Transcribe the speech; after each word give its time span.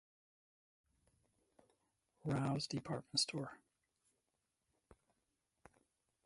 Rowse 2.25 2.65
department 2.65 3.19
store. 3.19 3.59